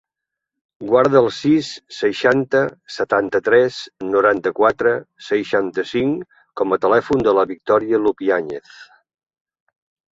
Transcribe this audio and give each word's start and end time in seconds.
Guarda 0.91 1.19
el 1.23 1.27
sis, 1.39 1.69
seixanta, 1.97 2.61
setanta-tres, 2.95 3.77
noranta-quatre, 4.17 4.97
seixanta-cinc 5.29 6.27
com 6.63 6.75
a 6.79 6.83
telèfon 6.89 7.27
de 7.31 7.39
la 7.41 7.49
Victòria 7.55 8.03
Lupiañez. 8.09 8.83